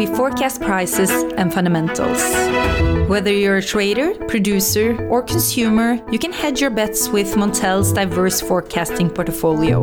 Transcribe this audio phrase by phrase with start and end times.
[0.00, 2.22] we forecast prices and fundamentals.
[3.06, 8.40] Whether you're a trader, producer, or consumer, you can hedge your bets with Montel's diverse
[8.40, 9.82] forecasting portfolio.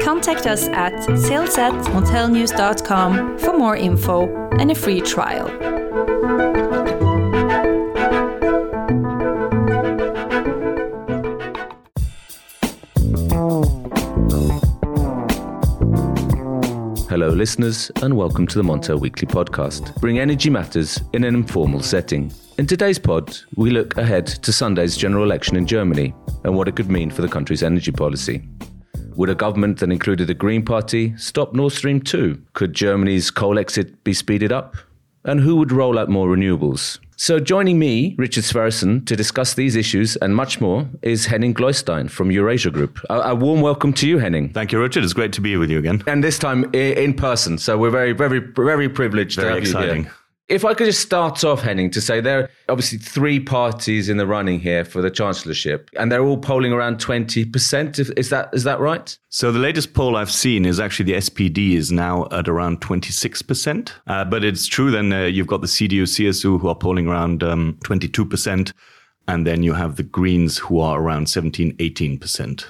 [0.00, 5.71] Contact us at sales at montelnews.com for more info and a free trial.
[17.42, 20.00] Listeners, and welcome to the Montel Weekly Podcast.
[20.00, 22.32] Bring energy matters in an informal setting.
[22.56, 26.76] In today's pod, we look ahead to Sunday's general election in Germany and what it
[26.76, 28.48] could mean for the country's energy policy.
[29.16, 32.40] Would a government that included the Green Party stop Nord Stream 2?
[32.52, 34.76] Could Germany's coal exit be speeded up?
[35.24, 37.00] And who would roll out more renewables?
[37.16, 42.10] So, joining me, Richard Sverrisson, to discuss these issues and much more is Henning Gløystein
[42.10, 42.98] from Eurasia Group.
[43.10, 44.48] A, a, warm welcome to you, Henning.
[44.52, 45.04] Thank you, Richard.
[45.04, 46.02] It's great to be with you again.
[46.06, 47.58] And this time in person.
[47.58, 49.96] So, we're very, very, very privileged very to have exciting.
[49.96, 50.12] you here.
[50.52, 54.18] If I could just start off, Henning, to say there are obviously three parties in
[54.18, 58.18] the running here for the chancellorship, and they're all polling around 20%.
[58.18, 59.16] Is that, is that right?
[59.30, 63.92] So the latest poll I've seen is actually the SPD is now at around 26%.
[64.06, 67.42] Uh, but it's true then uh, you've got the CDU, CSU who are polling around
[67.42, 68.74] um, 22%.
[69.28, 72.66] And then you have the Greens who are around 17, 18%.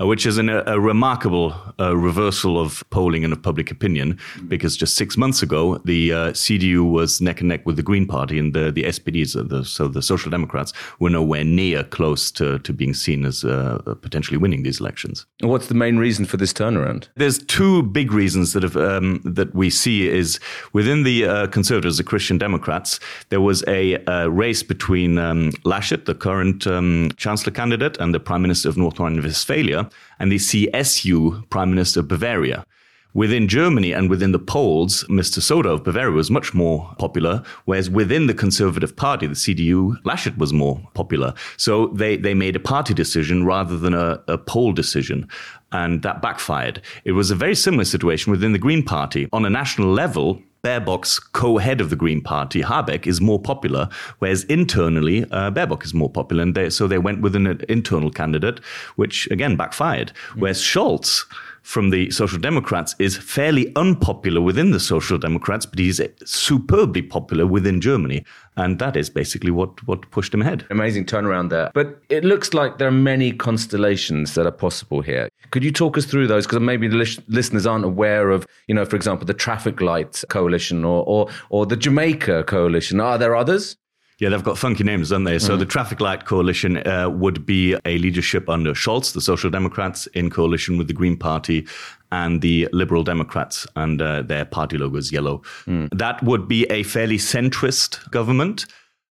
[0.00, 4.76] Uh, which is an, a remarkable uh, reversal of polling and of public opinion, because
[4.76, 8.38] just six months ago, the uh, CDU was neck and neck with the Green Party,
[8.38, 12.72] and the, the SPDs, the, so the Social Democrats, were nowhere near close to, to
[12.72, 15.26] being seen as uh, potentially winning these elections.
[15.42, 17.08] What's the main reason for this turnaround?
[17.16, 20.40] There's two big reasons that have, um, that we see is
[20.72, 23.98] within the uh, Conservatives, the Christian Democrats, there was a,
[24.30, 28.98] race between um, Laschet, the current um, Chancellor candidate, and the Prime Minister of North
[28.98, 32.64] Rhine-Westphalia and the CSU Prime Minister of Bavaria.
[33.12, 35.40] Within Germany and within the polls, Mr.
[35.40, 40.38] Söder of Bavaria was much more popular, whereas within the Conservative Party, the CDU, Laschet
[40.38, 41.34] was more popular.
[41.56, 45.26] So they, they made a party decision rather than a, a poll decision.
[45.72, 46.82] And that backfired.
[47.04, 49.28] It was a very similar situation within the Green Party.
[49.32, 53.88] On a national level, Baerbock's co-head of the Green Party, Habeck, is more popular,
[54.18, 56.42] whereas internally, uh, Baerbock is more popular.
[56.42, 58.60] And they, so they went with an internal candidate,
[58.96, 60.12] which again backfired.
[60.36, 61.24] Whereas Scholz,
[61.62, 67.46] from the Social Democrats is fairly unpopular within the Social Democrats, but he's superbly popular
[67.46, 68.24] within Germany.
[68.56, 70.66] And that is basically what, what pushed him ahead.
[70.70, 71.70] Amazing turnaround there.
[71.74, 75.28] But it looks like there are many constellations that are possible here.
[75.50, 76.46] Could you talk us through those?
[76.46, 80.84] Because maybe the listeners aren't aware of, you know, for example, the Traffic Light Coalition
[80.84, 83.00] or, or, or the Jamaica Coalition.
[83.00, 83.76] Are there others?
[84.20, 85.38] Yeah, they've got funky names, don't they?
[85.38, 85.58] So mm.
[85.58, 90.28] the Traffic Light Coalition uh, would be a leadership under Scholz, the Social Democrats, in
[90.28, 91.66] coalition with the Green Party
[92.12, 95.42] and the Liberal Democrats, and uh, their party logo is yellow.
[95.66, 95.88] Mm.
[95.96, 98.66] That would be a fairly centrist government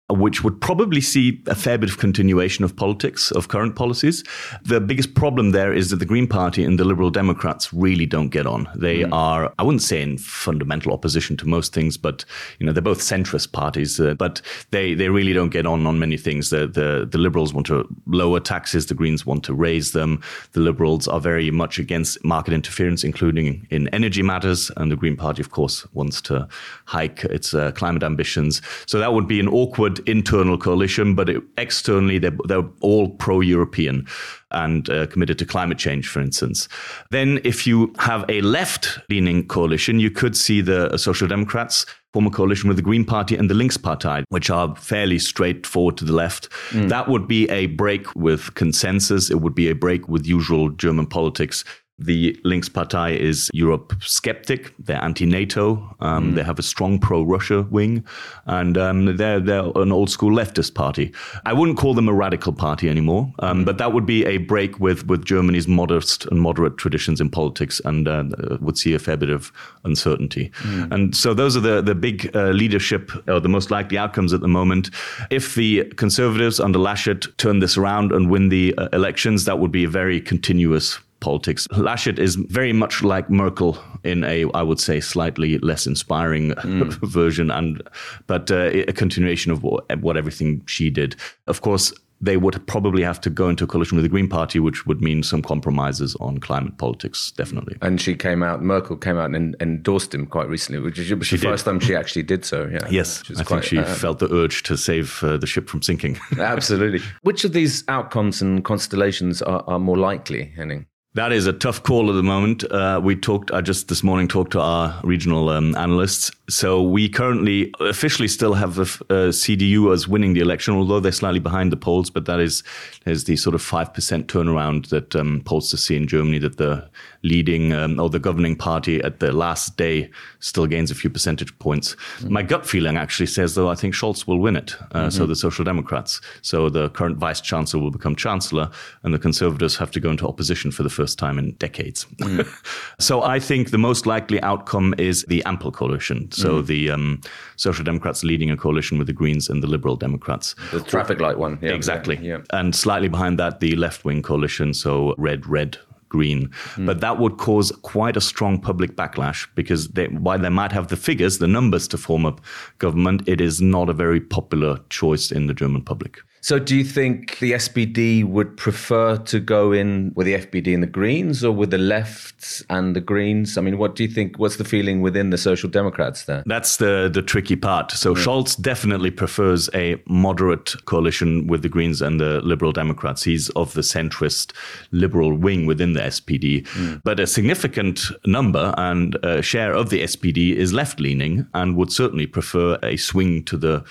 [0.10, 4.24] which would probably see a fair bit of continuation of politics, of current policies.
[4.64, 8.30] The biggest problem there is that the Green Party and the Liberal Democrats really don't
[8.30, 8.70] get on.
[8.76, 9.12] They mm.
[9.12, 12.24] are, I wouldn't say in fundamental opposition to most things, but
[12.60, 15.98] you know they're both centrist parties, uh, but they they really don't get on on
[15.98, 16.52] many things.
[16.52, 20.22] The, the the Liberals want to lower taxes, the Greens want to raise them.
[20.52, 25.18] The Liberals are very much against market interference, including in energy matters, and the Green
[25.18, 26.48] Party, of course, wants to
[26.86, 28.62] hike its uh, climate ambitions.
[28.86, 34.08] So that would be an awkward internal coalition, but it, externally they're, they're all pro-European
[34.52, 36.68] and uh, committed to climate change, for instance.
[37.12, 42.28] Then, if you have a left-leaning coalition, you could see the uh, Social Democrats form
[42.28, 46.14] a coalition with the Green Party and the Linkspartei, which are fairly straightforward to the
[46.14, 46.50] left.
[46.70, 46.88] Mm.
[46.88, 49.30] That would be a break with consensus.
[49.30, 51.66] It would be a break with usual German politics.
[51.98, 54.74] The Links Linkspartei is Europe skeptic.
[54.80, 55.96] They're anti-NATO.
[56.02, 56.36] Um, mm.
[56.36, 58.04] They have a strong pro-Russia wing,
[58.46, 61.14] and um, they're they're an old school leftist party.
[61.46, 63.66] I wouldn't call them a radical party anymore, um, mm.
[63.66, 67.80] but that would be a break with with Germany's modest and moderate traditions in politics,
[67.86, 68.26] and uh,
[68.60, 69.54] would see a fair bit of
[69.86, 70.52] uncertainty.
[70.64, 70.92] Mm.
[70.92, 74.42] And so those are the the big uh, leadership or the most likely outcomes at
[74.42, 74.90] the moment.
[75.30, 79.72] If the Conservatives under Laschet turn this around and win the uh, elections, that would
[79.72, 81.68] be a very continuous politics.
[81.72, 86.94] Laschet is very much like Merkel in a, I would say, slightly less inspiring mm.
[87.02, 87.82] version, and
[88.28, 91.16] but uh, a continuation of what, what everything she did.
[91.48, 91.92] Of course,
[92.22, 95.02] they would probably have to go into a coalition with the Green Party, which would
[95.02, 97.76] mean some compromises on climate politics, definitely.
[97.82, 101.38] And she came out, Merkel came out and endorsed him quite recently, which is the
[101.38, 102.70] first time she actually did so.
[102.72, 102.88] Yeah.
[102.90, 105.82] Yes, I quite, think she uh, felt the urge to save uh, the ship from
[105.82, 106.20] sinking.
[106.40, 107.02] absolutely.
[107.24, 110.86] Which of these outcomes and constellations are, are more likely, Henning?
[111.16, 112.70] That is a tough call at the moment.
[112.70, 117.10] Uh, we talked, I just this morning talked to our regional um, analysts, So we
[117.10, 121.72] currently officially still have the uh, CDU as winning the election, although they're slightly behind
[121.72, 122.10] the polls.
[122.10, 122.64] But that is
[123.06, 126.38] is the sort of five percent turnaround that um, pollsters see in Germany.
[126.40, 126.88] That the
[127.26, 130.10] leading um, or the governing party at the last day
[130.40, 131.96] still gains a few percentage points.
[131.96, 132.34] Mm-hmm.
[132.34, 134.76] My gut feeling actually says, though, I think Scholz will win it.
[134.92, 135.10] Uh, mm-hmm.
[135.10, 136.22] So the Social Democrats.
[136.44, 138.70] So the current vice chancellor will become chancellor,
[139.04, 142.06] and the Conservatives have to go into opposition for the first time in decades.
[142.22, 142.48] Mm.
[143.00, 146.30] so I think the most likely outcome is the Ampel coalition.
[146.36, 146.68] So mm.
[146.68, 147.22] the um,
[147.56, 150.56] Social Democrats leading a coalition with the Greens and the Liberal Democrats.
[150.72, 151.60] The traffic light one.
[151.62, 152.18] Yeah, exactly.
[152.22, 152.40] Yeah.
[152.52, 154.74] And slightly behind that, the left wing coalition.
[154.74, 155.78] So red, red
[156.10, 156.50] green.
[156.76, 156.86] Mm.
[156.86, 160.88] But that would cause quite a strong public backlash because they, while they might have
[160.88, 162.36] the figures, the numbers to form a
[162.78, 166.20] government, it is not a very popular choice in the German public.
[166.46, 170.84] So, do you think the SPD would prefer to go in with the FDP and
[170.84, 173.58] the Greens, or with the lefts and the Greens?
[173.58, 174.38] I mean, what do you think?
[174.38, 176.44] What's the feeling within the Social Democrats there?
[176.46, 177.92] That's the the tricky part.
[177.94, 178.24] So, mm.
[178.24, 183.24] Scholz definitely prefers a moderate coalition with the Greens and the Liberal Democrats.
[183.24, 184.54] He's of the centrist
[184.92, 187.02] liberal wing within the SPD, mm.
[187.04, 192.28] but a significant number and share of the SPD is left leaning and would certainly
[192.28, 193.84] prefer a swing to the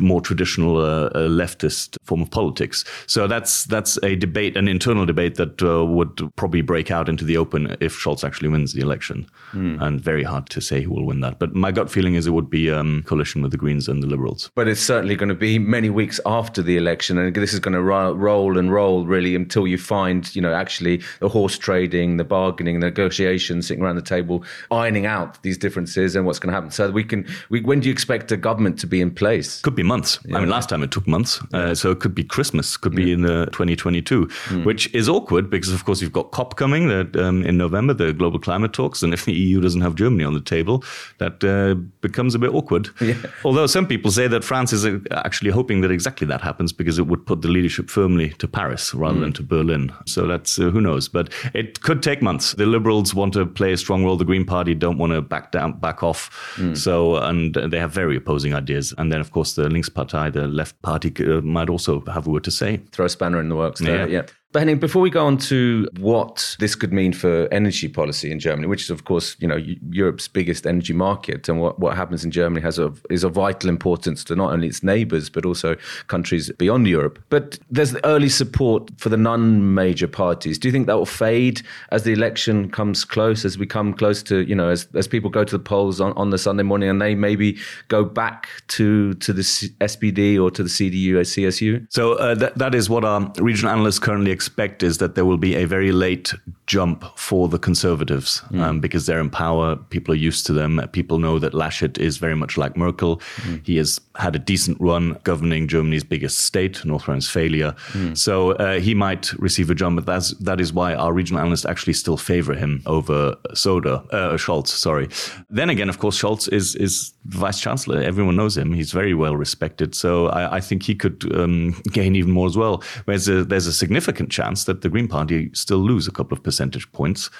[0.00, 2.84] more traditional uh, uh, leftist form of politics.
[3.06, 7.24] So that's that's a debate, an internal debate that uh, would probably break out into
[7.24, 9.26] the open if Scholz actually wins the election.
[9.52, 9.80] Mm.
[9.82, 11.38] And very hard to say who will win that.
[11.38, 14.06] But my gut feeling is it would be um, coalition with the Greens and the
[14.06, 14.50] Liberals.
[14.54, 17.74] But it's certainly going to be many weeks after the election, and this is going
[17.74, 22.16] to ro- roll and roll really until you find, you know, actually the horse trading,
[22.16, 26.48] the bargaining, the negotiations, sitting around the table, ironing out these differences and what's going
[26.48, 26.70] to happen.
[26.70, 27.26] So we can.
[27.48, 29.60] We, when do you expect a government to be in place?
[29.60, 30.18] Could be be months.
[30.24, 30.36] Yeah.
[30.36, 31.40] I mean, last time it took months.
[31.52, 34.64] Uh, so it could be Christmas, could be in uh, 2022, mm.
[34.64, 38.12] which is awkward because, of course, you've got COP coming that, um, in November, the
[38.12, 39.02] global climate talks.
[39.02, 40.84] And if the EU doesn't have Germany on the table,
[41.18, 42.88] that uh, becomes a bit awkward.
[43.02, 43.16] Yeah.
[43.44, 47.00] Although some people say that France is uh, actually hoping that exactly that happens because
[47.00, 49.22] it would put the leadership firmly to Paris rather mm.
[49.22, 49.92] than to Berlin.
[50.06, 51.08] So that's uh, who knows.
[51.08, 52.54] But it could take months.
[52.54, 54.16] The Liberals want to play a strong role.
[54.16, 56.30] The Green Party don't want to back down, back off.
[56.56, 56.76] Mm.
[56.76, 58.94] So, and they have very opposing ideas.
[58.98, 62.44] And then, of course, the Linkspartei, the left party, uh, might also have a word
[62.44, 62.78] to say.
[62.92, 64.22] Throw a spanner in the works there, yeah.
[64.22, 64.26] yeah.
[64.52, 68.38] But Henning, before we go on to what this could mean for energy policy in
[68.38, 69.56] Germany, which is of course you know
[69.90, 73.70] Europe's biggest energy market, and what, what happens in Germany has a, is of vital
[73.70, 75.74] importance to not only its neighbours but also
[76.08, 77.18] countries beyond Europe.
[77.30, 80.58] But there's the early support for the non-major parties.
[80.58, 84.22] Do you think that will fade as the election comes close, as we come close
[84.24, 86.90] to you know as, as people go to the polls on, on the Sunday morning
[86.90, 87.56] and they maybe
[87.88, 91.86] go back to to the SPD or to the CDU or CSU?
[91.88, 95.38] So uh, that that is what our regional analysts currently expect is that there will
[95.38, 96.34] be a very late
[96.66, 98.60] jump for the conservatives mm.
[98.60, 99.76] um, because they're in power.
[99.76, 100.80] People are used to them.
[100.92, 103.18] People know that Laschet is very much like Merkel.
[103.42, 103.64] Mm.
[103.64, 107.76] He has had a decent run governing Germany's biggest state, North Rhine-Westphalia.
[107.92, 108.16] Mm.
[108.16, 111.64] So uh, he might receive a jump, but that's, that is why our regional analysts
[111.64, 115.08] actually still favor him over Söder, uh, Scholz, sorry.
[115.50, 118.02] Then again, of course, Scholz is, is vice chancellor.
[118.02, 118.72] Everyone knows him.
[118.72, 119.94] He's very well respected.
[119.94, 122.82] So I, I think he could um, gain even more as well.
[123.04, 126.42] Whereas a, there's a significant chance that the Green Party still lose a couple of
[126.42, 127.30] percentage points.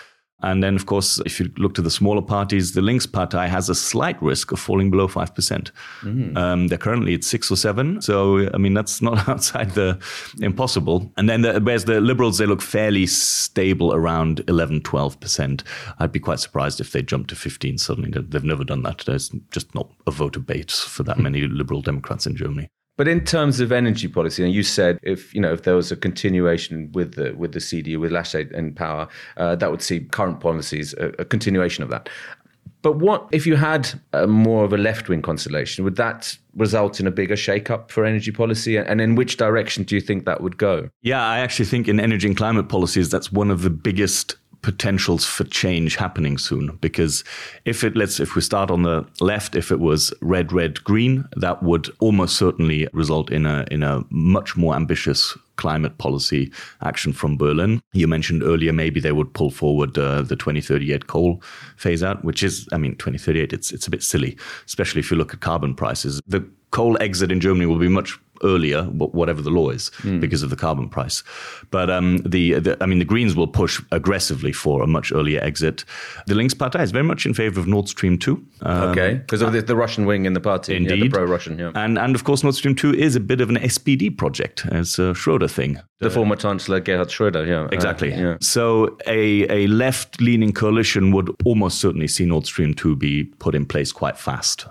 [0.43, 3.77] And then, of course, if you look to the smaller parties, the Linkspartei has a
[3.77, 5.71] slight risk of falling below 5%.
[6.01, 6.37] Mm.
[6.37, 8.03] Um, they're currently at six or seven.
[8.03, 10.01] So, I mean, that's not outside the
[10.41, 11.13] impossible.
[11.17, 15.63] And then, the, whereas the Liberals, they look fairly stable around 11, 12%.
[16.01, 18.11] I'd be quite surprised if they jump to 15 suddenly.
[18.11, 19.05] They've never done that.
[19.07, 22.69] There's just not a voter base for that many Liberal Democrats in Germany.
[22.97, 25.91] But in terms of energy policy, and you said if you know if there was
[25.91, 29.09] a continuation with the with the CDU with Laschet in power,
[29.39, 32.11] uh, that would see current policies a, a, continuation of that.
[32.83, 33.89] But what if you had
[34.27, 35.85] more of a left wing constellation?
[35.85, 38.77] Would that result in a bigger shake-up for energy policy?
[38.77, 40.91] And in which direction do you think that would go?
[41.01, 45.25] Yeah, I actually think in energy and climate policies, that's one of the biggest potentials
[45.25, 47.25] for change happening soon because
[47.65, 51.25] if it let's if we start on the left if it was red red green
[51.37, 56.51] that would almost certainly result in a in a much more ambitious climate policy
[56.83, 57.81] action from Berlin.
[57.93, 61.43] You mentioned earlier maybe they would pull forward uh, the 2038 coal
[61.77, 65.17] phase out, which is, I mean, 2038, it's, it's a bit silly, especially if you
[65.17, 66.21] look at carbon prices.
[66.27, 70.21] The coal exit in Germany will be much earlier, whatever the law is, mm.
[70.21, 71.23] because of the carbon price.
[71.71, 75.41] But um, the, the, I mean, the Greens will push aggressively for a much earlier
[75.41, 75.85] exit.
[76.27, 78.45] The Linkspartei is very much in favor of Nord Stream 2.
[78.63, 80.77] Um, okay, because of the, the, Russian wing in the party.
[80.77, 81.05] Indeed.
[81.05, 81.73] Yeah, pro-Russian, yeah.
[81.75, 84.65] And, and of course, Nord Stream 2 is a bit of an SPD project.
[84.67, 85.81] It's a Schroeder thing.
[86.01, 87.69] The uh, former Chancellor Gerhard Schroeder, yeah.
[87.73, 88.13] Exactly.
[88.13, 88.37] Uh, yeah.
[88.41, 93.67] So a, a left-leaning coalition would almost certainly see Nord Stream 2 be put in
[93.67, 94.67] place quite fast.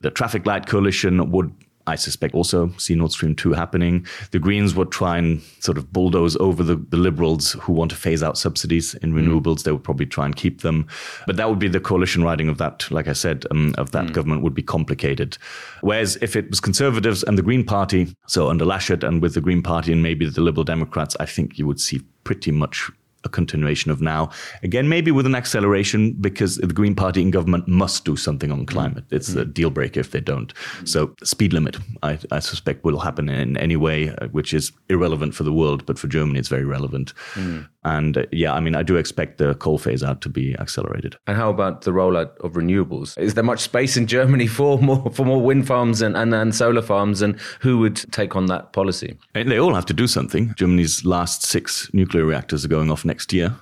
[0.00, 1.52] The traffic light coalition would
[1.86, 4.06] I suspect also see Nord Stream 2 happening.
[4.30, 7.96] The Greens would try and sort of bulldoze over the, the Liberals who want to
[7.96, 9.20] phase out subsidies in mm.
[9.20, 9.58] renewables.
[9.58, 9.62] Mm.
[9.64, 10.86] They would probably try and keep them.
[11.26, 14.06] But that would be the coalition riding of that, like I said, um, of that
[14.06, 14.12] mm.
[14.12, 15.36] government would be complicated.
[15.82, 19.40] Whereas if it was Conservatives and the Green Party, so under Laschet and with the
[19.40, 22.90] Green Party and maybe the Liberal Democrats, I think you would see pretty much
[23.24, 24.30] a continuation of now.
[24.62, 28.66] Again, maybe with an acceleration because the Green Party in government must do something on
[28.66, 29.04] climate.
[29.10, 29.40] It's mm.
[29.40, 30.52] a deal breaker if they don't.
[30.84, 35.34] So, speed limit, I, I, suspect, will happen in any way, uh, which is irrelevant
[35.34, 37.14] for the world, but for Germany, it's very relevant.
[37.34, 37.68] Mm.
[37.84, 41.16] And uh, yeah, I mean, I do expect the coal phase out to be accelerated.
[41.26, 43.18] And how about the rollout of renewables?
[43.18, 46.54] Is there much space in Germany for more for more wind farms and, and, and
[46.54, 47.22] solar farms?
[47.22, 49.16] And who would take on that policy?
[49.34, 50.54] And they all have to do something.
[50.56, 53.54] Germany's last six nuclear reactors are going off next year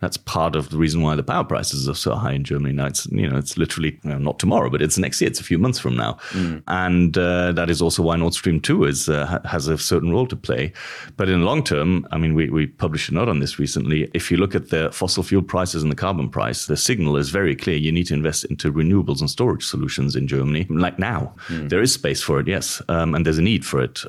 [0.00, 2.86] that's part of the reason why the power prices are so high in Germany now.
[2.86, 5.28] It's you know it's literally you know, not tomorrow, but it's next year.
[5.28, 6.62] It's a few months from now, mm.
[6.68, 10.26] and uh, that is also why Nord Stream Two is uh, has a certain role
[10.26, 10.72] to play.
[11.16, 14.10] But in the long term, I mean, we we published a note on this recently.
[14.14, 17.30] If you look at the fossil fuel prices and the carbon price, the signal is
[17.30, 17.76] very clear.
[17.76, 21.34] You need to invest into renewables and storage solutions in Germany, like now.
[21.48, 21.70] Mm.
[21.70, 24.04] There is space for it, yes, um, and there's a need for it.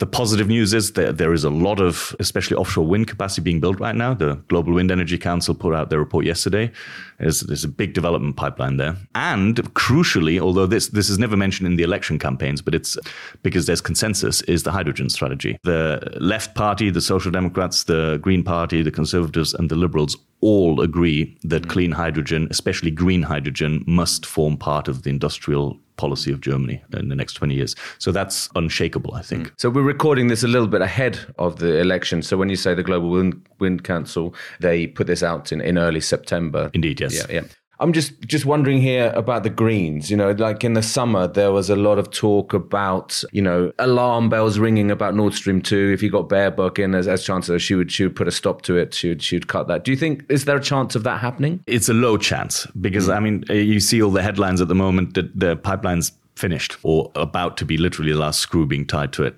[0.00, 3.60] The positive news is that there is a lot of, especially offshore wind capacity being
[3.60, 4.14] built right now.
[4.14, 6.72] The Global Wind Energy Council put out their report yesterday.
[7.18, 8.96] There's, there's a big development pipeline there.
[9.14, 12.96] And crucially, although this, this is never mentioned in the election campaigns, but it's
[13.42, 15.58] because there's consensus, is the hydrogen strategy.
[15.64, 20.80] The left party, the Social Democrats, the Green Party, the Conservatives, and the Liberals all
[20.80, 21.68] agree that mm.
[21.68, 27.10] clean hydrogen, especially green hydrogen, must form part of the industrial policy of Germany in
[27.10, 27.76] the next 20 years.
[27.98, 29.48] So that's unshakable, I think.
[29.48, 29.52] Mm.
[29.58, 32.22] So we're recording this a little bit ahead of the election.
[32.22, 35.76] So when you say the Global Wind, Wind Council, they put this out in, in
[35.76, 36.70] early September.
[36.72, 37.14] Indeed, yes.
[37.14, 37.42] Yeah, yeah.
[37.80, 40.10] I'm just just wondering here about the Greens.
[40.10, 43.72] You know, like in the summer, there was a lot of talk about you know
[43.78, 45.90] alarm bells ringing about Nord Stream two.
[45.92, 48.60] If you got Baerbock in as, as chancellor, she would she would put a stop
[48.62, 48.92] to it.
[48.92, 49.84] She would she would cut that.
[49.84, 51.64] Do you think is there a chance of that happening?
[51.66, 53.16] It's a low chance because mm.
[53.16, 57.10] I mean you see all the headlines at the moment that the pipeline's finished or
[57.14, 59.36] about to be literally the last screw being tied to it.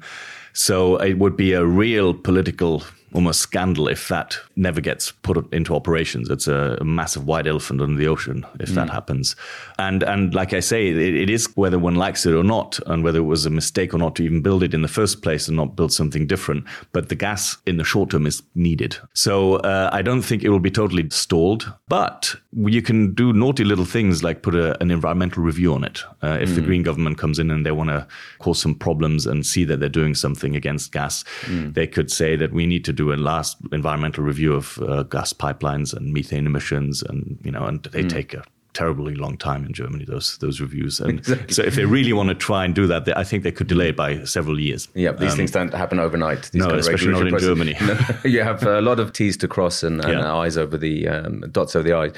[0.52, 2.82] So it would be a real political
[3.14, 6.31] almost scandal if that never gets put into operations.
[6.31, 8.75] It's a, massive white elephant under the ocean if mm.
[8.75, 9.35] that happens.
[9.78, 13.02] And and like I say, it, it is whether one likes it or not, and
[13.02, 15.49] whether it was a mistake or not to even build it in the first place
[15.49, 16.64] and not build something different.
[16.92, 18.97] But the gas in the short term is needed.
[19.14, 21.73] So uh, I don't think it will be totally stalled.
[21.88, 26.02] But you can do naughty little things like put a, an environmental review on it.
[26.23, 26.54] Uh, if mm.
[26.57, 28.07] the Green government comes in and they want to
[28.38, 31.73] cause some problems and see that they're doing something against gas, mm.
[31.75, 35.02] they could say that we need to do do a last environmental review of uh,
[35.04, 38.11] gas pipelines and methane emissions, and you know, and they mm.
[38.11, 38.44] take a
[38.75, 40.04] terribly long time in Germany.
[40.04, 41.00] Those those reviews.
[41.00, 41.54] And exactly.
[41.54, 43.66] So if they really want to try and do that, they, I think they could
[43.66, 44.88] delay it by several years.
[44.94, 46.50] Yeah, these um, things don't happen overnight.
[46.52, 47.76] These no, especially not in Germany.
[48.25, 50.35] you have a lot of T's to cross and, and yeah.
[50.35, 52.12] I's over the um, dots over the I's.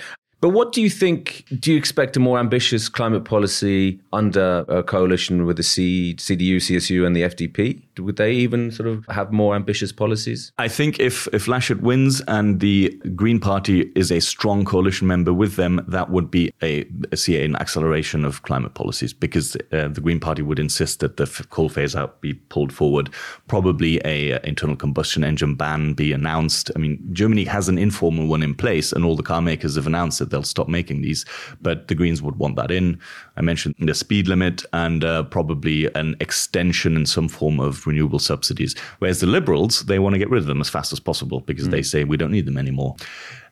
[0.45, 1.47] But what do you think?
[1.59, 6.57] Do you expect a more ambitious climate policy under a coalition with the C, CDU,
[6.57, 7.81] CSU, and the FDP?
[7.99, 10.53] Would they even sort of have more ambitious policies?
[10.59, 15.33] I think if if Laschet wins and the Green Party is a strong coalition member
[15.33, 19.89] with them, that would be a, a see an acceleration of climate policies because uh,
[19.89, 23.09] the Green Party would insist that the coal phase out be pulled forward,
[23.49, 26.71] probably a, internal combustion engine ban be announced.
[26.77, 29.87] I mean, Germany has an informal one in place, and all the car makers have
[29.87, 31.25] announced that they'll stop making these.
[31.63, 32.99] But the Greens would want that in.
[33.37, 38.19] I mentioned the speed limit and uh, probably an extension in some form of renewable
[38.19, 38.77] subsidies.
[38.99, 41.69] Whereas the Liberals, they want to get rid of them as fast as possible because
[41.69, 41.71] mm.
[41.71, 42.97] they say we don't need them anymore.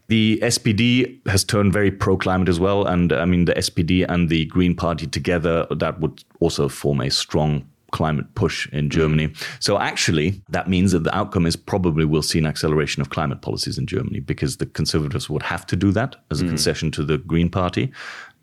[0.09, 2.85] The SPD has turned very pro climate as well.
[2.85, 7.11] And I mean, the SPD and the Green Party together, that would also form a
[7.11, 9.29] strong climate push in Germany.
[9.29, 9.47] Mm.
[9.61, 13.43] So actually, that means that the outcome is probably we'll see an acceleration of climate
[13.43, 16.49] policies in Germany because the conservatives would have to do that as a mm.
[16.49, 17.93] concession to the Green Party.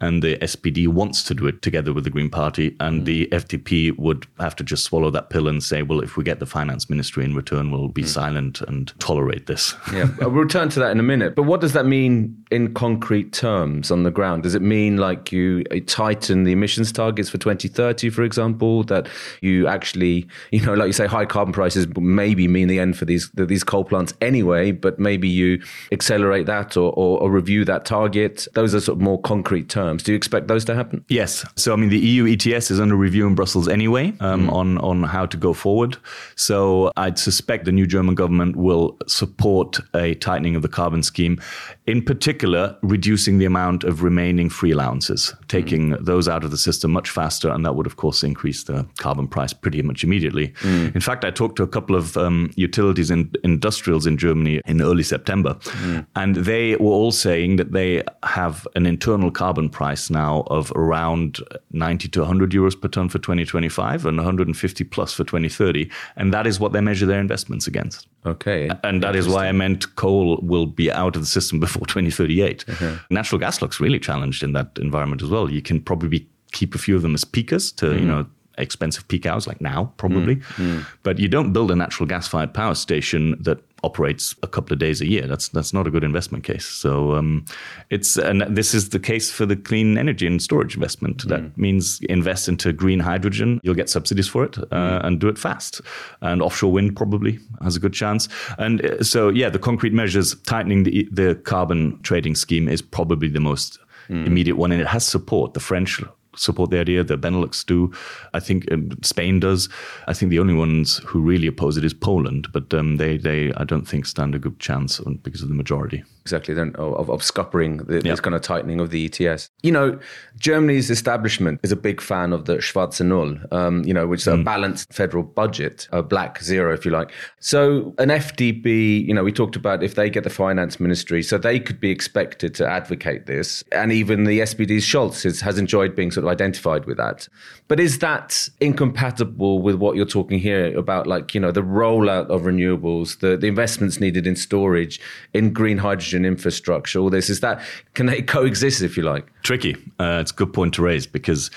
[0.01, 3.05] And the SPD wants to do it together with the Green Party, and mm.
[3.05, 6.39] the FDP would have to just swallow that pill and say, well, if we get
[6.39, 8.07] the finance ministry in return, we'll be mm.
[8.07, 9.75] silent and tolerate this.
[9.93, 11.35] yeah, we'll return to that in a minute.
[11.35, 14.43] But what does that mean in concrete terms on the ground?
[14.43, 19.07] Does it mean like you tighten the emissions targets for 2030, for example, that
[19.41, 23.05] you actually, you know, like you say, high carbon prices maybe mean the end for
[23.05, 27.85] these these coal plants anyway, but maybe you accelerate that or, or, or review that
[27.85, 28.47] target?
[28.53, 29.88] Those are sort of more concrete terms.
[29.97, 31.03] Do you expect those to happen?
[31.09, 31.45] Yes.
[31.55, 34.53] So, I mean, the EU ETS is under review in Brussels anyway um, mm.
[34.53, 35.97] on, on how to go forward.
[36.35, 41.39] So, I'd suspect the new German government will support a tightening of the carbon scheme,
[41.87, 46.05] in particular, reducing the amount of remaining free allowances, taking mm.
[46.05, 47.49] those out of the system much faster.
[47.49, 50.49] And that would, of course, increase the carbon price pretty much immediately.
[50.61, 50.95] Mm.
[50.95, 54.81] In fact, I talked to a couple of um, utilities and industrials in Germany in
[54.81, 56.05] early September, mm.
[56.15, 59.78] and they were all saying that they have an internal carbon price
[60.09, 61.39] now of around
[61.71, 65.89] 90 to 100 euros per ton for 2025 and 150 plus for 2030.
[66.15, 68.07] And that is what they measure their investments against.
[68.25, 68.69] Okay.
[68.83, 72.65] And that is why I meant coal will be out of the system before 2038.
[72.67, 72.97] Uh-huh.
[73.09, 75.49] Natural gas looks really challenged in that environment as well.
[75.49, 77.99] You can probably keep a few of them as peakers to, mm.
[77.99, 78.25] you know,
[78.59, 80.35] expensive peak hours like now, probably.
[80.35, 80.81] Mm.
[80.81, 80.85] Mm.
[81.03, 84.79] But you don't build a natural gas fired power station that operates a couple of
[84.79, 85.27] days a year.
[85.27, 86.65] That's that's not a good investment case.
[86.65, 87.45] So um,
[87.89, 91.25] it's and this is the case for the clean energy and storage investment.
[91.25, 91.29] Mm.
[91.29, 93.59] That means invest into green hydrogen.
[93.63, 95.05] You'll get subsidies for it uh, mm.
[95.05, 95.81] and do it fast.
[96.21, 98.27] And offshore wind probably has a good chance.
[98.57, 103.29] And uh, so yeah, the concrete measures tightening the the carbon trading scheme is probably
[103.29, 104.25] the most mm.
[104.25, 105.53] immediate one, and it has support.
[105.53, 106.01] The French
[106.35, 107.03] support the idea.
[107.03, 107.93] The Benelux do.
[108.33, 109.69] I think um, Spain does.
[110.07, 113.53] I think the only ones who really oppose it is Poland, but um, they, they,
[113.53, 117.21] I don't think, stand a good chance because of the majority exactly then of, of
[117.21, 119.49] scuppering the, this kind of tightening of the ETS.
[119.63, 119.99] You know,
[120.37, 124.27] Germany's establishment is a big fan of the Schwarze Null, um, you know, which is
[124.27, 124.41] mm.
[124.41, 127.11] a balanced federal budget, a black zero, if you like.
[127.39, 131.37] So an FDP, you know, we talked about if they get the finance ministry, so
[131.37, 135.95] they could be expected to advocate this, and even the SPD's Scholz is, has enjoyed
[135.95, 137.27] being sort of identified with that.
[137.67, 142.27] But is that incompatible with what you're talking here about, like you know, the rollout
[142.27, 144.99] of renewables, the the investments needed in storage,
[145.33, 146.18] in green hydrogen?
[146.25, 147.29] Infrastructure, all this.
[147.29, 147.61] Is that
[147.93, 149.27] can they coexist if you like?
[149.43, 149.75] Tricky.
[149.99, 151.49] Uh, it's a good point to raise because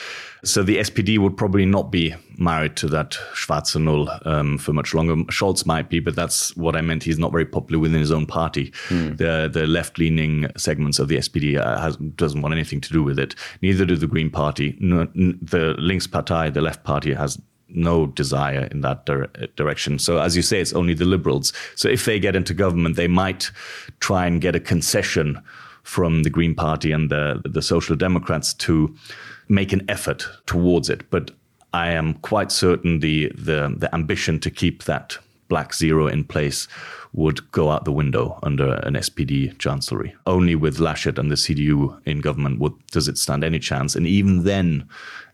[0.45, 4.92] so the SPD would probably not be married to that Schwarze Null um, for much
[4.92, 5.14] longer.
[5.31, 7.04] Scholz might be, but that's what I meant.
[7.04, 8.73] He's not very popular within his own party.
[8.88, 9.19] Mm.
[9.19, 13.02] The the left leaning segments of the SPD uh, has, doesn't want anything to do
[13.02, 13.35] with it.
[13.62, 14.76] Neither do the Green Party.
[14.81, 17.40] No, the Linkspartei, the left party, has
[17.75, 19.99] no desire in that dire- uh, direction.
[19.99, 21.52] So, as you say, it's only the liberals.
[21.76, 23.50] So, if they get into government, they might
[24.00, 25.41] try and get a concession
[25.82, 28.95] from the Green Party and the, the Social Democrats to
[29.49, 31.08] make an effort towards it.
[31.11, 31.30] But
[31.73, 35.17] I am quite certain the, the, the ambition to keep that
[35.49, 36.69] black zero in place
[37.13, 40.15] would go out the window under an SPD chancellery.
[40.26, 43.95] Only with Laschet and the CDU in government would, does it stand any chance.
[43.95, 44.89] And even then,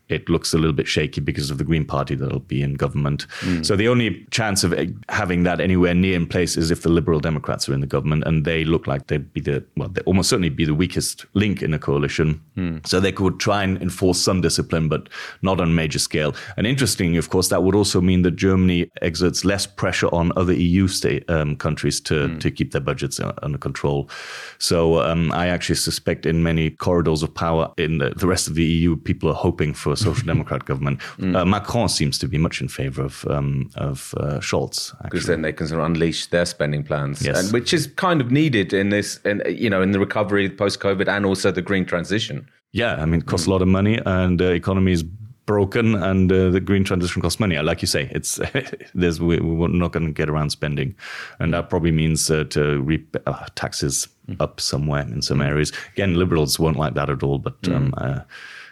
[0.09, 3.27] it looks a little bit shaky because of the Green Party that'll be in government.
[3.41, 3.65] Mm.
[3.65, 4.73] So the only chance of
[5.09, 8.23] having that anywhere near in place is if the Liberal Democrats are in the government,
[8.25, 11.61] and they look like they'd be the well, they almost certainly be the weakest link
[11.61, 12.41] in a coalition.
[12.57, 12.85] Mm.
[12.87, 15.09] So they could try and enforce some discipline, but
[15.41, 16.35] not on a major scale.
[16.57, 20.53] And interesting, of course, that would also mean that Germany exerts less pressure on other
[20.53, 22.39] EU state um, countries to mm.
[22.39, 24.09] to keep their budgets under control.
[24.57, 28.55] So um, I actually suspect in many corridors of power in the, the rest of
[28.55, 30.99] the EU, people are hoping for social democrat government.
[31.17, 31.35] Mm.
[31.35, 35.41] Uh, Macron seems to be much in favor of um, of uh, Scholz because then
[35.41, 37.43] they can sort of unleash their spending plans, yes.
[37.43, 40.79] and, which is kind of needed in this, in, you know, in the recovery post
[40.79, 42.47] COVID and also the green transition.
[42.71, 43.49] Yeah, I mean, it costs mm.
[43.49, 45.03] a lot of money, and the uh, economy is
[45.49, 47.57] broken and uh, the green transition costs money.
[47.57, 48.39] Like you say, it's
[48.93, 50.95] there's we, are not going to get around spending,
[51.39, 54.37] and that probably means uh, to reap uh, taxes mm.
[54.39, 55.47] up somewhere in some mm.
[55.47, 55.71] areas.
[55.93, 57.59] Again, liberals won't like that at all, but.
[57.63, 57.75] Mm.
[57.75, 58.19] Um, uh,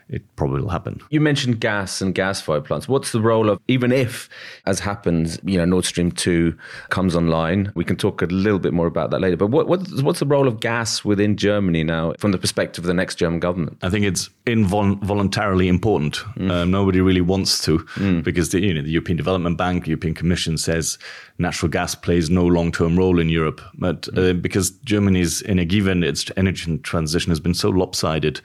[0.09, 1.01] it probably will happen.
[1.09, 2.87] You mentioned gas and gas fired plants.
[2.87, 4.29] What's the role of, even if,
[4.65, 6.57] as happens, you know, Nord Stream 2
[6.89, 7.71] comes online?
[7.75, 9.35] We can talk a little bit more about that later.
[9.35, 12.87] But what, what's, what's the role of gas within Germany now from the perspective of
[12.87, 13.77] the next German government?
[13.81, 16.15] I think it's involuntarily important.
[16.35, 16.51] Mm.
[16.51, 18.23] Um, nobody really wants to mm.
[18.23, 20.97] because the, you know, the European Development Bank, European Commission says
[21.37, 23.61] natural gas plays no long term role in Europe.
[23.75, 24.41] But uh, mm.
[24.41, 28.41] because Germany's energy and its energy transition has been so lopsided,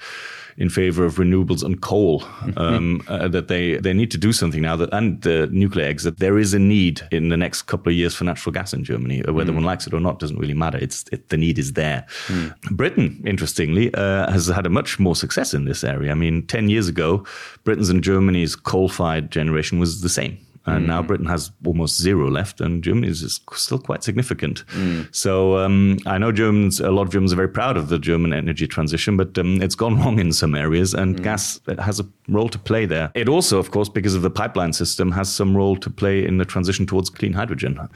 [0.56, 2.24] in favor of renewables and coal.
[2.56, 4.76] Um, uh, that they they need to do something now.
[4.76, 6.18] That and the nuclear exit.
[6.18, 9.24] There is a need in the next couple of years for natural gas in Germany.
[9.24, 9.56] Uh, whether mm.
[9.56, 10.78] one likes it or not doesn't really matter.
[10.78, 12.04] It's it, the need is there.
[12.26, 12.54] Mm.
[12.70, 16.10] Britain, interestingly, uh, has had a much more success in this area.
[16.10, 17.24] I mean, ten years ago,
[17.64, 20.88] Britain's and Germany's coal-fired generation was the same and mm.
[20.88, 24.66] now Britain has almost zero left, and Germany is still quite significant.
[24.68, 25.14] Mm.
[25.14, 28.32] So um, I know Germans, a lot of Germans are very proud of the German
[28.32, 31.22] energy transition, but um, it's gone wrong in some areas, and mm.
[31.22, 33.10] gas has a role to play there.
[33.14, 36.38] It also, of course, because of the pipeline system, has some role to play in
[36.38, 37.88] the transition towards clean hydrogen.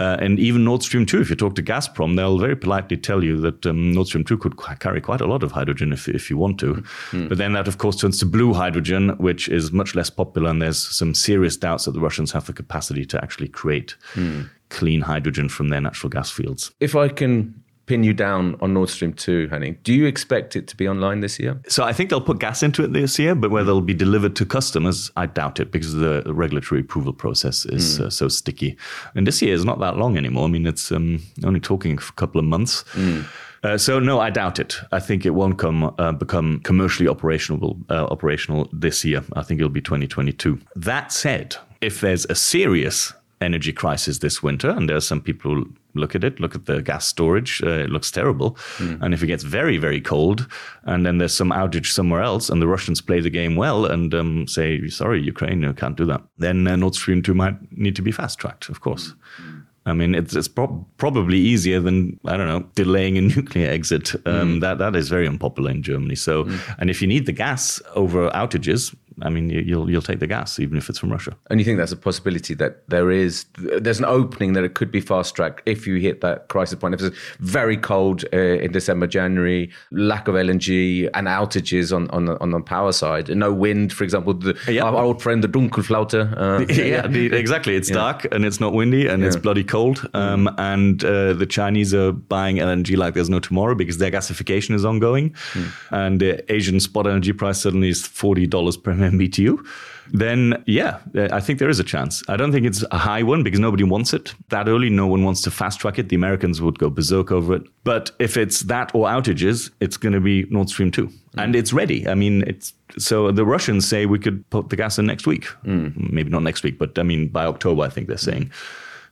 [0.00, 3.22] Uh, and even Nord Stream 2, if you talk to Gazprom, they'll very politely tell
[3.22, 6.30] you that um, Nord Stream 2 could carry quite a lot of hydrogen if, if
[6.30, 6.82] you want to.
[7.10, 7.28] Mm.
[7.28, 10.48] But then that, of course, turns to blue hydrogen, which is much less popular.
[10.48, 14.48] And there's some serious doubts that the Russians have the capacity to actually create mm.
[14.70, 16.72] clean hydrogen from their natural gas fields.
[16.80, 17.59] If I can
[17.90, 19.76] pin you down on Nord Stream 2, Henning.
[19.82, 21.60] Do you expect it to be online this year?
[21.66, 24.36] So I think they'll put gas into it this year, but whether they'll be delivered
[24.36, 28.06] to customers, I doubt it because the regulatory approval process is mm.
[28.06, 28.76] uh, so sticky.
[29.16, 30.44] And this year is not that long anymore.
[30.44, 32.84] I mean, it's um, only talking a couple of months.
[32.92, 33.26] Mm.
[33.64, 34.76] Uh, so no, I doubt it.
[34.92, 39.24] I think it won't come uh, become commercially operational uh, operational this year.
[39.32, 40.60] I think it'll be 2022.
[40.76, 45.54] That said, if there's a serious energy crisis this winter, and there are some people
[45.54, 48.52] who look at it, look at the gas storage, uh, it looks terrible.
[48.76, 49.02] Mm.
[49.02, 50.46] And if it gets very, very cold,
[50.84, 54.14] and then there's some outage somewhere else, and the Russians play the game well and
[54.14, 57.96] um, say, sorry, Ukraine, you can't do that, then uh, Nord Stream 2 might need
[57.96, 59.14] to be fast tracked, of course.
[59.40, 59.60] Mm.
[59.86, 64.14] I mean, it's, it's pro- probably easier than I don't know delaying a nuclear exit.
[64.26, 64.60] Um, mm.
[64.60, 66.16] That that is very unpopular in Germany.
[66.16, 66.74] So, mm.
[66.78, 70.58] and if you need the gas over outages, I mean, you'll you'll take the gas
[70.58, 71.36] even if it's from Russia.
[71.50, 74.90] And you think that's a possibility that there is there's an opening that it could
[74.90, 76.94] be fast tracked if you hit that crisis point.
[76.94, 82.26] If it's very cold uh, in December, January, lack of LNG and outages on on
[82.26, 84.34] the, on the power side, no wind, for example.
[84.34, 84.84] The, yeah.
[84.84, 86.36] our, old friend the Dunkelflaute.
[86.36, 87.74] Uh, yeah, yeah, exactly.
[87.74, 87.96] It's yeah.
[87.96, 90.08] dark and it's not windy and it's bloody cold.
[90.14, 90.54] Um, mm.
[90.58, 94.84] And uh, the Chinese are buying LNG like there's no tomorrow because their gasification is
[94.84, 95.72] ongoing, mm.
[95.90, 99.64] and the Asian spot energy price suddenly is forty dollars per MBTU,
[100.12, 102.22] then yeah, I think there is a chance.
[102.28, 104.90] I don't think it's a high one because nobody wants it that early.
[104.90, 106.08] No one wants to fast track it.
[106.08, 107.62] The Americans would go berserk over it.
[107.84, 111.06] But if it's that or outages, it's going to be Nord Stream 2.
[111.06, 111.12] Mm.
[111.36, 112.08] And it's ready.
[112.08, 115.44] I mean, it's so the Russians say we could put the gas in next week.
[115.64, 116.12] Mm.
[116.12, 118.46] Maybe not next week, but I mean, by October, I think they're saying.
[118.46, 118.52] Mm.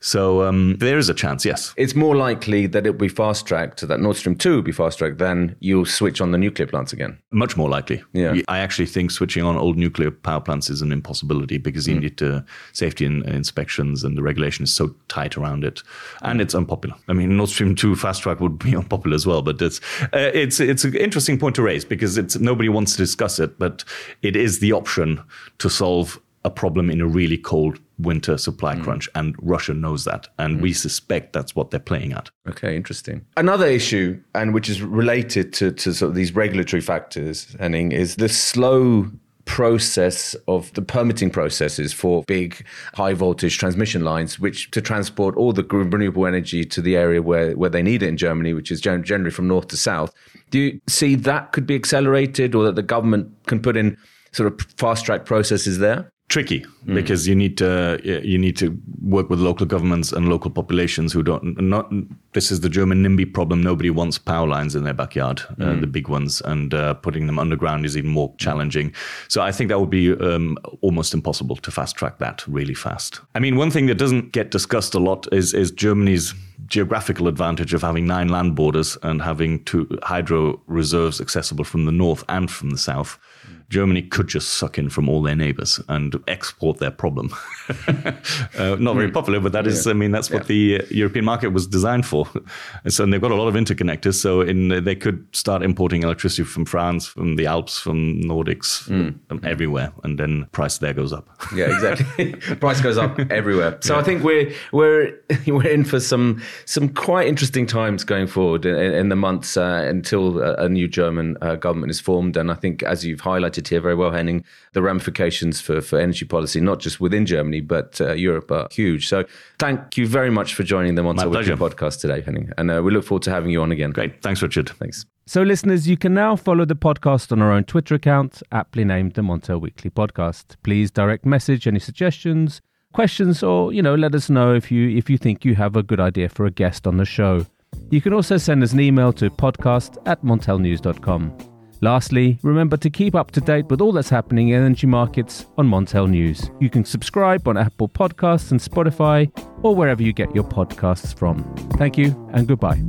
[0.01, 1.75] So um, there is a chance, yes.
[1.77, 4.73] It's more likely that it will be fast tracked, that Nord Stream 2 will be
[4.73, 7.19] fast tracked, than you'll switch on the nuclear plants again.
[7.33, 8.03] Much more likely.
[8.13, 8.41] Yeah.
[8.49, 12.03] I actually think switching on old nuclear power plants is an impossibility because you mm.
[12.03, 15.83] need to safety in, inspections and the regulation is so tight around it.
[16.23, 16.95] And it's unpopular.
[17.09, 20.31] I mean, Nord Stream 2 fast track would be unpopular as well, but it's, uh,
[20.35, 23.85] it's, it's an interesting point to raise because it's, nobody wants to discuss it, but
[24.23, 25.23] it is the option
[25.59, 28.83] to solve a problem in a really cold winter supply mm.
[28.83, 30.63] crunch, and Russia knows that, and mm.
[30.63, 32.31] we suspect that's what they're playing at.
[32.49, 33.25] Okay, interesting.
[33.37, 38.17] Another issue, and which is related to, to sort of these regulatory factors, Henning, is
[38.17, 39.11] the slow
[39.49, 45.53] process of the permitting processes for big high voltage transmission lines, which to transport all
[45.53, 48.79] the renewable energy to the area where, where they need it in Germany, which is
[48.81, 50.13] generally from north to south.
[50.51, 53.97] Do you see that could be accelerated or that the government can put in
[54.33, 56.11] sort of fast track processes there?
[56.29, 56.95] Tricky mm.
[56.95, 61.23] because you need to you need to work with local governments and local populations who
[61.23, 61.91] don't not
[62.35, 65.67] this is the German NIMBY problem nobody wants power lines in their backyard mm.
[65.67, 68.93] uh, the big ones and uh, putting them underground is even more challenging
[69.29, 73.21] so I think that would be um, almost impossible to fast track that really fast
[73.35, 76.35] I mean one thing that doesn't get discussed a lot is is Germany's
[76.67, 81.93] geographical advantage of having nine land borders and having two hydro reserves accessible from the
[81.93, 83.19] north and from the south
[83.69, 87.35] Germany could just suck in from all their neighbors and export their problem.
[87.69, 89.13] uh, not very hmm.
[89.13, 89.91] popular, but that is, yeah.
[89.91, 90.49] I mean, that's what yeah.
[90.49, 92.27] the uh, European market was designed for.
[92.89, 94.15] so and they've got a lot of interconnectors.
[94.15, 99.15] So in, they could start importing electricity from France, from the Alps, from Nordics, mm.
[99.29, 101.29] from everywhere, and then price there goes up.
[101.55, 102.33] yeah, exactly.
[102.57, 103.77] price goes up everywhere.
[103.81, 104.01] So yeah.
[104.01, 105.15] I think we're we're
[105.47, 109.85] we're in for some some quite interesting times going forward in, in the months uh,
[109.87, 112.37] until a, a, new German uh, government is formed.
[112.37, 115.99] And I think, as you've highlighted highlighted here very well, Henning, the ramifications for, for
[115.99, 119.09] energy policy, not just within Germany, but uh, Europe are huge.
[119.09, 119.25] So
[119.59, 122.51] thank you very much for joining the Montel Weekly podcast today, Henning.
[122.59, 123.91] And uh, we look forward to having you on again.
[123.91, 124.23] Great.
[124.23, 124.71] Thanks, Richard.
[124.71, 125.05] Thanks.
[125.27, 129.13] So, listeners, you can now follow the podcast on our own Twitter account, aptly named
[129.13, 130.57] the Montel Weekly Podcast.
[130.63, 132.63] Please direct message any suggestions,
[132.95, 135.83] questions, or you know, let us know if you if you think you have a
[135.83, 137.45] good idea for a guest on the show.
[137.91, 141.48] You can also send us an email to podcast at montelnews.com.
[141.81, 145.69] Lastly, remember to keep up to date with all that's happening in energy markets on
[145.69, 146.51] Montel News.
[146.61, 149.31] You can subscribe on Apple Podcasts and Spotify
[149.63, 151.45] or wherever you get your podcasts from.
[151.77, 152.83] Thank you and goodbye.